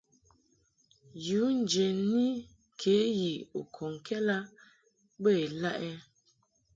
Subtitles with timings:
[1.25, 2.27] Yu njeni
[2.79, 4.37] ke yi u kɔŋkɛd a
[5.21, 5.89] bə ilaʼɛ?